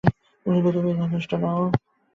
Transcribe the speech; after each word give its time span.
শুধু 0.45 0.69
তুমিই 0.75 0.99
যথেষ্ট 1.01 1.31
নও! 1.43 1.63